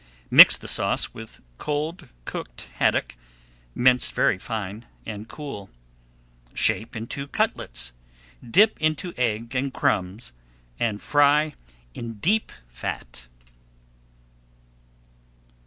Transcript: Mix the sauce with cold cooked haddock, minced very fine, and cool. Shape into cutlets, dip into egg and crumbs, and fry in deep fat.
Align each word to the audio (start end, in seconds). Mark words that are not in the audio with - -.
Mix 0.31 0.57
the 0.57 0.67
sauce 0.67 1.13
with 1.13 1.41
cold 1.59 2.07
cooked 2.25 2.69
haddock, 2.77 3.15
minced 3.75 4.13
very 4.13 4.39
fine, 4.39 4.87
and 5.05 5.27
cool. 5.27 5.69
Shape 6.55 6.95
into 6.95 7.27
cutlets, 7.27 7.93
dip 8.43 8.81
into 8.81 9.13
egg 9.15 9.53
and 9.53 9.71
crumbs, 9.71 10.33
and 10.79 10.99
fry 10.99 11.53
in 11.93 12.13
deep 12.13 12.51
fat. 12.67 13.27